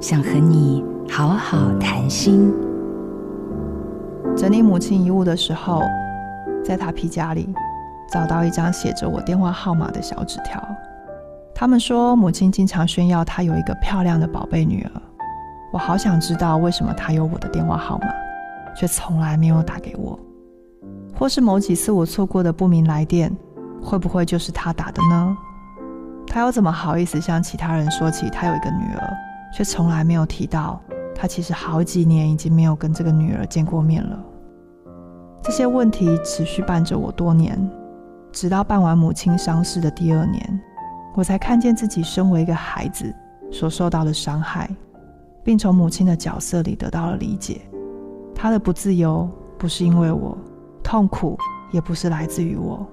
[0.00, 2.50] 想和你好好谈心。
[4.34, 5.82] 整理母亲遗物的时候，
[6.64, 7.52] 在她皮夹里
[8.10, 10.58] 找到一张写着我电话号码的小纸条。
[11.54, 15.02] 他们说，母亲经常炫耀她有一个漂亮的宝贝女儿。
[15.70, 18.06] 我好想知道为什么她有我的电话号码，
[18.74, 20.18] 却从来没有打给我，
[21.14, 23.30] 或是某几次我错过的不明来电，
[23.82, 25.36] 会不会就是她打的呢？
[26.26, 29.16] 她又怎么好意思向其他人说起她有一个女儿，
[29.52, 30.80] 却从来没有提到
[31.14, 34.18] 她其实好几年已经没有跟这个女儿见过面了？
[35.42, 37.58] 这些问题持续伴着我多年，
[38.30, 40.60] 直到办完母亲丧事的第二年。
[41.16, 43.12] 我才看见自己身为一个孩子
[43.50, 44.70] 所受到的伤害，
[45.42, 47.60] 并从母亲的角色里得到了理解。
[48.34, 49.28] 她的不自由
[49.58, 50.38] 不是因为我，
[50.84, 51.36] 痛苦
[51.72, 52.86] 也不是来自于我。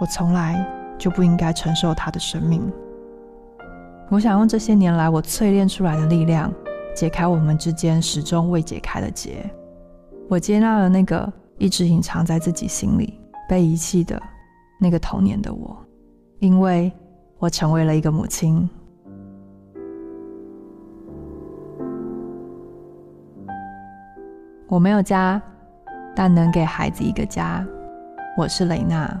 [0.00, 0.64] 我从来
[0.96, 2.62] 就不应该承受她的生命。
[4.08, 6.52] 我想用这些年来我淬炼出来的力量，
[6.94, 9.48] 解开我们之间始终未解开的结。
[10.28, 14.20] 我接纳了那个一直隐藏在自己心里、被遗弃的
[14.80, 15.76] 那个童年的我，
[16.38, 16.92] 因为。
[17.38, 18.66] 我成为了一个母亲。
[24.68, 25.40] 我没有家，
[26.14, 27.62] 但能给孩子一个家。
[28.38, 29.20] 我是雷娜。